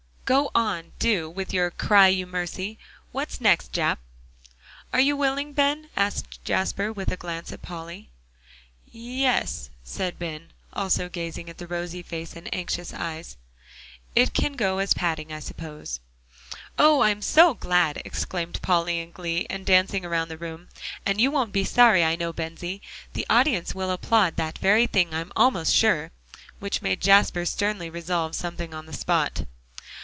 [0.23, 2.79] "Go on, do, with your 'cry you mercy.'
[3.11, 3.97] What's next, Jap?"
[4.93, 8.07] "Are you willing, Ben?" asked Jasper, with a glance at Polly.
[8.89, 13.35] "Ye es," said Ben, also gazing at the rosy face and anxious eyes,
[14.15, 15.99] "it can go as padding, I suppose."
[16.79, 17.01] "Oh!
[17.01, 20.69] I am so glad," exclaimed Polly in glee, and dancing around the room.
[21.05, 22.81] "And you won't be sorry, I know, Bensie;
[23.11, 26.11] the audience will applaud that very thing I'm almost sure,"
[26.59, 29.43] which made Jasper sternly resolve something on the spot.